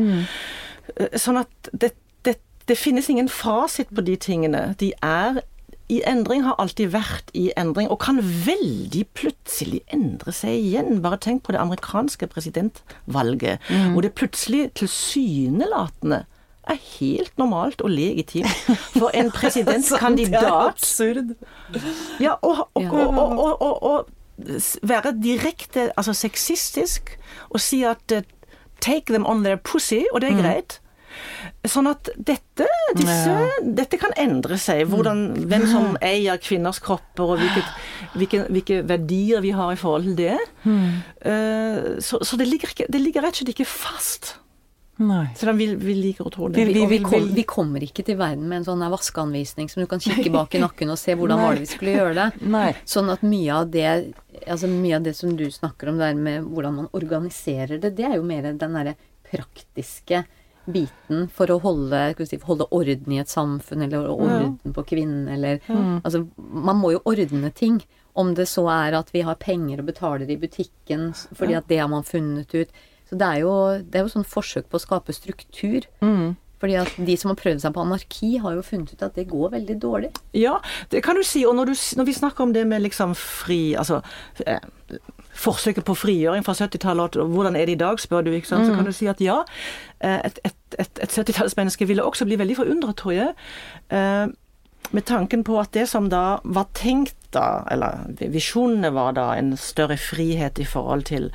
[0.97, 1.93] Eh, Sånn at det,
[2.27, 4.75] det, det finnes ingen fasit på de tingene.
[4.81, 5.41] De er
[5.91, 11.01] i endring, har alltid vært i endring, og kan veldig plutselig endre seg igjen.
[11.05, 13.59] Bare tenk på det amerikanske presidentvalget,
[13.93, 16.25] hvor det plutselig tilsynelatende
[16.71, 18.49] er helt normalt og legitimt.
[18.95, 20.81] For en presidentkandidat.
[22.21, 24.11] Ja, og, og, og, og,
[24.83, 27.19] være direkte altså sexistisk
[27.51, 28.23] og si at eh,
[28.81, 30.80] Take them on their pussy, og det er greit.
[31.69, 32.65] Sånn at dette,
[32.97, 33.47] disse, Ja.
[33.63, 34.87] dette kan endre seg.
[34.89, 37.65] Hvordan, hvem som eier kvinners kropper, og hvilket,
[38.17, 40.39] hvilke, hvilke verdier vi har i forhold til det.
[40.65, 41.03] Mm.
[42.01, 44.37] så så det, ligger ikke, det ligger rett og slett ikke fast.
[45.01, 45.31] Nei.
[45.35, 46.65] Selv om vi, vi liker å tro det.
[46.67, 49.87] Vi- Vi, vi, kom, vi kommer ikke til verden med en sånn vaskeanvisning som du
[49.87, 52.43] kan kikke bak i nakken og se hvordan var det vi skulle gjøre det.
[52.43, 52.75] Nei.
[52.85, 53.87] Sånn at mye av det
[54.47, 58.05] altså mye av det som du snakker om der med hvordan man organiserer det, det
[58.11, 58.95] er jo mer den derre
[59.31, 60.25] praktiske
[60.67, 65.63] biten for å holde, si, holde orden i et samfunn, eller orden på kvinnen, eller
[65.71, 67.81] Altså, man må jo ordne ting.
[68.19, 71.79] Om det så er at vi har penger og betaler i butikken fordi at det
[71.79, 72.73] har man funnet ut.
[73.09, 75.87] Så det er jo, det er jo sånn forsøk på å skape struktur.
[76.03, 76.35] Mm.
[76.61, 79.29] Fordi at de som har prøvd seg på anarki, har jo funnet ut at det
[79.31, 80.11] går veldig dårlig.
[80.37, 80.59] Ja,
[80.93, 81.47] det kan du si.
[81.49, 84.03] Og når, du, når vi snakker om det med liksom fri Altså
[84.45, 84.61] eh,
[85.41, 88.67] forsøket på frigjøring fra 70-tallet, og hvordan er det i dag, spør du, ikke sant,
[88.69, 89.39] så kan du si at ja.
[90.01, 93.33] eh, Et, et, et, et 70-tallsmenneske ville også bli veldig forundret, tror jeg.
[93.91, 94.27] eh,
[94.93, 99.57] Med tanken på at det som da var tenkt da, eller visjonene var da en
[99.57, 101.31] større frihet i forhold til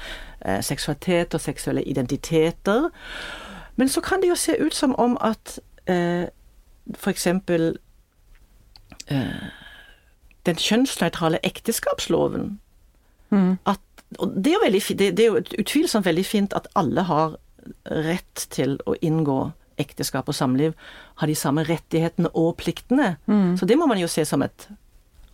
[0.46, 2.90] eh, seksualitet og seksuelle identiteter.
[3.76, 6.28] Men så kan det jo se ut som om at eh,
[7.08, 7.78] eksempel
[9.08, 9.48] eh,
[10.46, 12.60] den kjønnsnøytrale ekteskapsloven
[13.32, 13.58] Mm.
[13.66, 13.80] at,
[14.20, 17.38] og det er, jo veldig, det, det er jo utvilsomt veldig fint at alle har
[17.90, 19.40] rett til å inngå
[19.82, 20.76] ekteskap og samliv,
[21.20, 23.16] har de samme rettighetene og pliktene.
[23.28, 23.56] Mm.
[23.60, 24.68] Så det må man jo se som et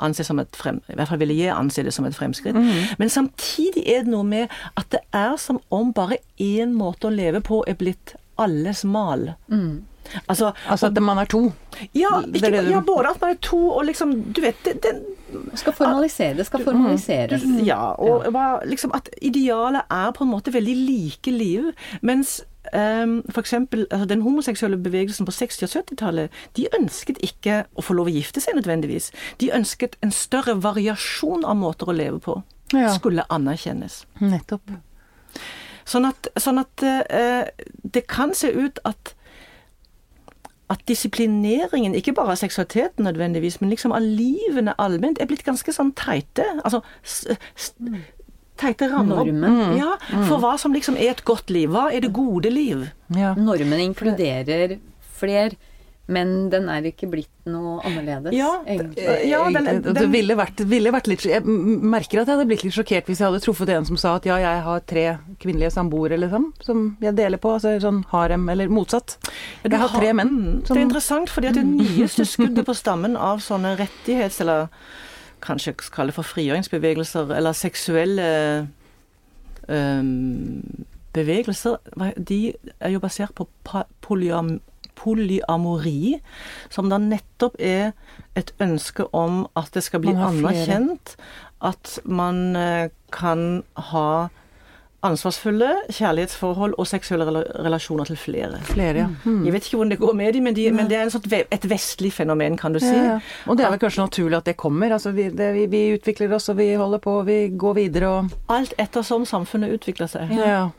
[0.02, 2.58] anse som et frem, I hvert fall ville jeg anse det som et fremskritt.
[2.58, 2.96] Mm.
[2.98, 7.14] Men samtidig er det noe med at det er som om bare én måte å
[7.14, 9.30] leve på er blitt alles mal.
[10.28, 11.54] Altså, Altså at man er to.
[11.96, 14.42] ja, det ikke, er det du- ja, både at man er to og liksom Du
[14.42, 15.02] vet, det, det
[15.56, 16.46] Skal formalisere det.
[16.46, 17.42] Skal formaliseres.
[17.42, 22.42] du, ja, og hva- liksom at idealet er på en måte veldig like liv, mens
[22.76, 27.82] um, for eksempel altså den homoseksuelle bevegelsen på 60- og 70-tallet, de ønsket ikke å
[27.82, 29.12] få lov å gifte seg nødvendigvis.
[29.40, 32.42] De ønsket en større variasjon av måter å leve på.
[32.74, 32.90] Ja.
[32.94, 34.06] Skulle anerkjennes.
[34.20, 34.62] Nettopp.
[35.86, 37.46] Sånn at, sånn at uh,
[37.84, 39.16] det kan se ut at
[40.72, 45.74] at disiplineringen, ikke bare av seksualiteten nødvendigvis, men liksom av livene allment, er blitt ganske
[45.76, 46.46] sånn teite.
[46.64, 47.26] Altså s,
[47.60, 47.74] s,
[48.62, 49.26] teite rammer.
[49.26, 49.76] Normen.
[49.80, 49.96] Ja,
[50.30, 51.72] for hva som liksom er et godt liv.
[51.74, 52.88] Hva er det gode liv?
[53.18, 53.34] Ja.
[53.38, 54.78] Normen inkluderer
[55.20, 55.58] fler,
[56.12, 59.06] men den er ikke blitt noe annerledes, Ja, egentlig.
[59.30, 62.64] Ja, den- den, det ville vært, ville vært litt Jeg merker at jeg hadde blitt
[62.68, 65.06] litt sjokkert hvis jeg hadde truffet en som sa at ja, jeg har tre
[65.42, 67.54] kvinnelige samboere, liksom, som jeg deler på.
[67.56, 69.18] Altså sånn harem, eller motsatt.
[69.64, 70.30] Jeg har tre menn.
[70.36, 74.42] Mm, Som, Det er interessant, fordi at det nyeste skuddet på stammen av sånne rettighets-
[74.42, 74.68] eller
[75.42, 78.68] kanskje kalle det for frigjøringsbevegelser, eller seksuelle
[79.70, 81.78] øhm, bevegelser,
[82.28, 83.48] de er jo basert på
[84.02, 84.60] polyam,
[85.02, 86.20] polyamori,
[86.70, 87.92] som da nettopp er
[88.38, 91.16] et ønske om at det skal bli anerkjent
[91.62, 94.30] at man eh, kan ha
[95.02, 97.26] ansvarsfulle kjærlighetsforhold og seksuelle
[97.66, 98.60] relasjoner til flere.
[98.70, 99.08] flere, ja.
[99.24, 99.46] Mm.
[99.46, 101.70] Jeg vet ikke hvordan det går med dem, men, de, men det er en et
[101.70, 102.94] vestlig fenomen, kan du si.
[102.94, 103.20] Ja, ja.
[103.48, 104.94] Og det er vel kanskje naturlig at det kommer.
[104.94, 108.30] Altså, vi, det, vi, vi utvikler oss, og vi holder på, vi går videre og
[108.50, 110.30] Alt ettersom samfunnet utvikler seg.
[110.38, 110.70] Ja.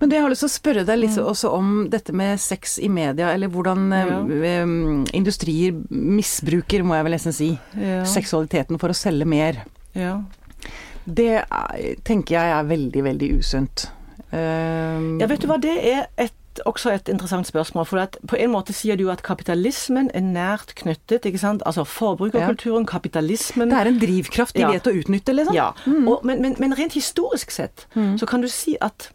[0.00, 2.78] Men det jeg har lyst til å spørre deg litt også om dette med sex
[2.78, 4.18] i media, eller hvordan ja.
[4.62, 8.02] em, industrier misbruker, må jeg vel nesten si, Ja.
[8.08, 9.62] seksualiteten for å selge mer.
[9.98, 10.20] Ja.
[11.08, 13.88] Det er, tenker jeg er veldig, veldig usunt.
[14.32, 16.34] Um, ja, vet du hva, det er et,
[16.68, 17.86] også et interessant spørsmål.
[17.88, 21.62] For at på en måte sier du at kapitalismen er nært knyttet, ikke sant.
[21.64, 24.72] Altså forbrukerkulturen, kapitalismen det er en drivkraft de Ja.
[24.74, 25.56] vet å utnytte, liksom.
[25.56, 29.08] Ja, og, men, men, men rent historisk sett så kan du si at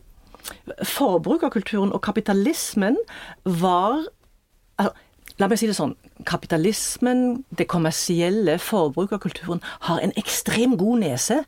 [0.83, 2.99] forbrukerkulturen og kapitalismen
[3.45, 4.03] var
[4.77, 4.93] altså,
[5.41, 5.95] La meg si det sånn.
[6.29, 11.39] Kapitalismen, det kommersielle, forbrukerkulturen har en ekstrem god nese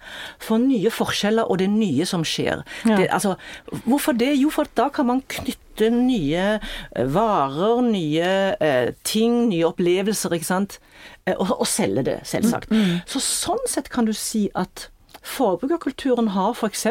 [0.42, 2.64] for nye forskjeller og det nye som skjer.
[2.88, 2.98] Ja.
[2.98, 3.36] Det, altså,
[3.86, 4.32] hvorfor det?
[4.40, 10.50] Jo, for da kan man knytte nye eh, varer, nye eh, ting, nye opplevelser, ikke
[10.50, 10.80] sant?
[11.28, 12.74] Eh, og, og selge det, selvsagt.
[13.06, 14.90] Så sånn sett kan du si at
[15.26, 16.88] forbrukerkulturen har f.eks.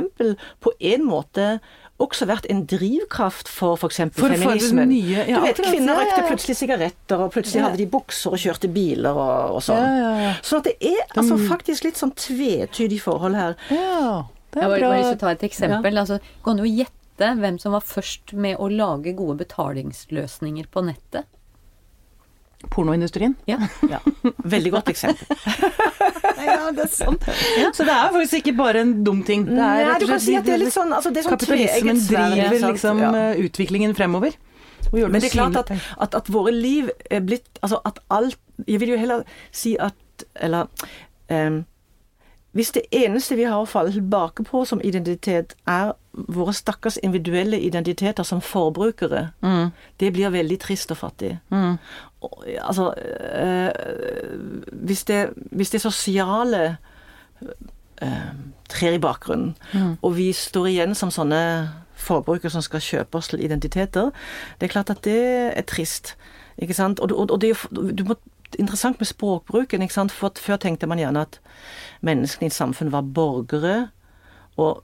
[0.63, 1.57] på en måte
[2.03, 4.01] også vært en drivkraft for f.eks.
[4.19, 4.89] Feminismen.
[4.89, 7.69] nye- ja, du vet, kvinner ja, røykte plutselig sigaretter, og plutselig Ja.
[7.69, 9.79] hadde de bukser og kjørte biler og, og sånn.
[9.79, 10.33] Ja, ja, ja.
[10.43, 13.55] Så at det er altså faktisk litt sånn tvetydig forhold her.
[13.71, 14.77] Ja, det er bra.
[14.77, 15.99] Jeg har lyst til å ta et eksempel.
[16.03, 16.91] Altså, det du gjette
[17.39, 21.25] hvem som var først med å lage gode betalingsløsninger på nettet?
[22.71, 23.37] Pornoindustrien.
[23.51, 23.59] Ja.
[23.95, 24.01] Ja.
[24.45, 25.27] Veldig godt eksempel.
[26.45, 27.23] Ja, det er sant.
[27.77, 29.47] Så det er faktisk ikke bare en dum ting.
[29.49, 31.39] Det er Nei, du kan si at det er litt sånn, altså det er sånn
[31.39, 33.13] Kapitalismen driver liksom Ja.
[33.21, 34.35] eh, utviklingen fremover.
[34.93, 35.71] Men det er klart at,
[36.05, 38.37] at, at våre liv er blitt Altså at alt
[38.69, 40.69] Jeg vil jo heller si at Eller
[41.33, 41.63] um,
[42.53, 47.59] Hvis det eneste vi har å falle tilbake på som identitet, er våre stakkars individuelle
[47.61, 49.71] identiteter som forbrukere, Mm.
[50.01, 51.39] det blir veldig trist og fattig.
[51.51, 51.77] Mm.
[52.23, 52.95] Og, altså
[53.35, 53.71] øh,
[54.73, 56.77] hvis, det, hvis det sosiale
[58.03, 58.09] øh,
[58.69, 59.97] trer i bakgrunnen, Mm.
[60.03, 64.11] og vi står igjen som sånne forbrukere som skal kjøpe oss til identiteter,
[64.61, 66.17] det er klart at det er trist.
[66.59, 67.01] Ikke sant?
[67.01, 67.55] Og, og, og det er
[68.09, 68.15] jo
[68.59, 70.13] interessant med språkbruken, ikke sant?
[70.13, 71.41] for før tenkte man gjerne at
[72.03, 73.89] menneskene i et samfunn var borgere,
[74.57, 74.83] og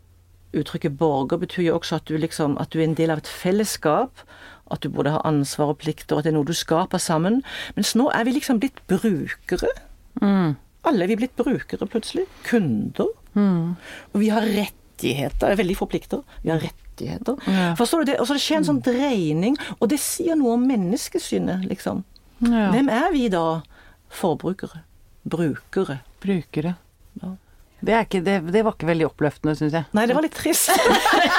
[0.56, 3.30] uttrykket borger betyr jo også at du, liksom, at du er en del av et
[3.30, 4.24] fellesskap,
[4.70, 7.40] at du både har ansvar og plikter, og at det er noe du skaper sammen.
[7.76, 9.70] Mens nå er vi liksom blitt brukere.
[10.22, 10.54] Mm.
[10.88, 12.26] Alle er vi blitt brukere plutselig.
[12.46, 13.10] Kunder.
[13.34, 13.74] Mm.
[14.12, 15.50] Og vi har rettigheter.
[15.50, 16.22] Er Veldig få plikter.
[16.44, 17.36] Vi har rettigheter.
[17.50, 17.72] Ja.
[17.78, 18.20] Forstår du det?
[18.20, 22.04] Og så det skjer en sånn dreining, og det sier noe om menneskesynet, liksom.
[22.46, 22.70] Ja.
[22.72, 23.60] Hvem er vi da?
[24.10, 24.84] Forbrukere.
[25.30, 26.00] Brukere.
[26.22, 26.76] Brukere.
[27.20, 27.34] Ja.
[27.80, 29.88] Det, er ikke, det, det var ikke veldig oppløftende, syns jeg.
[29.96, 30.70] Nei, det var litt trist.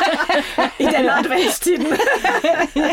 [0.84, 1.92] I denne adventstiden.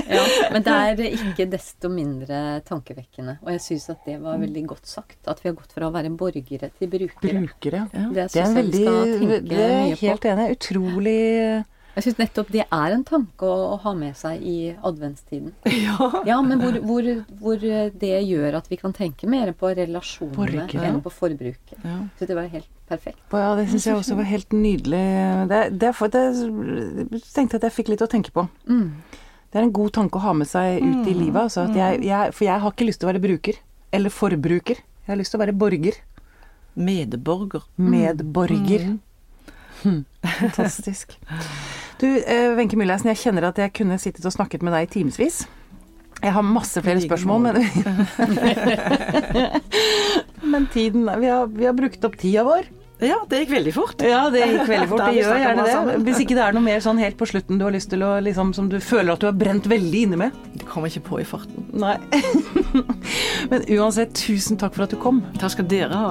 [0.08, 3.38] Ja, men det er ikke desto mindre tankevekkende.
[3.44, 5.18] Og jeg syns at det var veldig godt sagt.
[5.30, 7.42] At vi har gått fra å være borgere til brukere.
[7.42, 7.82] Brukere.
[7.92, 8.06] Ja.
[8.14, 10.48] Det Det er veldig Det er helt enig.
[10.58, 11.18] Utrolig
[11.96, 15.52] Jeg syns nettopp det er en tanke å, å ha med seg i adventstiden.
[15.88, 16.10] Ja.
[16.28, 17.08] Ja, men hvor, hvor,
[17.40, 20.84] hvor det gjør at vi kan tenke mer på relasjonene Borgere.
[20.90, 21.78] enn på forbruket.
[21.82, 21.96] Ja.
[22.20, 23.18] Så det var helt perfekt.
[23.34, 25.00] Ja, det syns jeg også var helt nydelig.
[25.50, 28.46] Det, det, er for- det, jeg tenkte at jeg fikk litt å tenke på.
[28.70, 28.92] Mm.
[29.48, 31.40] Det er en god tanke å ha med seg ut i livet.
[31.48, 33.58] Altså, at jeg, jeg, for jeg har ikke lyst til å være bruker.
[33.96, 34.84] Eller forbruker.
[35.06, 35.96] Jeg har lyst til å være borger.
[36.78, 37.64] Medborger.
[37.80, 38.84] Medborger.
[38.92, 38.98] Mm.
[39.82, 41.16] Hm, Fantastisk.
[41.98, 44.90] Du, eh, Wenche Mühlheisen, jeg kjenner at jeg kunne sittet og snakket med deg i
[45.00, 45.48] timevis.
[46.22, 47.54] Jeg har masse flere spørsmål, men
[50.52, 52.62] Men tiden Vi har, vi har brukt opp tida vår.
[52.98, 54.00] Ja, det gikk veldig fort.
[54.02, 55.04] Ja, det gikk veldig fort.
[55.06, 55.98] Det gjør gjerne det.
[56.08, 58.16] Hvis ikke det er noe mer sånn helt på slutten du har lyst til å
[58.24, 60.30] liksom, Som du føler at du har brent veldig inne med.
[60.58, 61.68] Det kommer ikke på i farten.
[61.78, 61.94] Nei.
[63.52, 65.22] Men uansett, tusen takk for at du kom.
[65.38, 66.10] Takk skal dere ha.